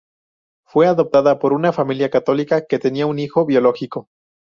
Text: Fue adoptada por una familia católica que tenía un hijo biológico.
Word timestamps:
Fue 0.65 0.87
adoptada 0.87 1.37
por 1.37 1.53
una 1.53 1.71
familia 1.71 2.09
católica 2.09 2.65
que 2.65 2.79
tenía 2.79 3.05
un 3.05 3.19
hijo 3.19 3.45
biológico. 3.45 4.09